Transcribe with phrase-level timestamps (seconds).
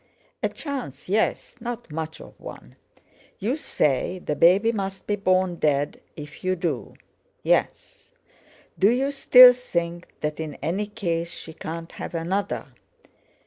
[0.41, 2.75] "A chance, yes; not much of one."
[3.37, 6.95] "You say the baby must be born dead if you do?"
[7.43, 8.11] "Yes."
[8.79, 12.73] "Do you still think that in any case she can't have another?"